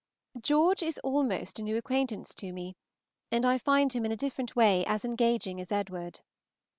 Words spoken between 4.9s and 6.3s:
engaging as Edward.